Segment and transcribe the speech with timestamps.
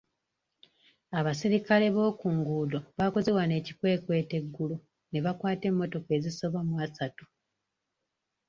[1.19, 4.77] Abasirikale bookunguuddo baakoze wano ekikwekweto eggulo
[5.11, 7.25] ne bakwata emmotoka ezisoba mu asatu.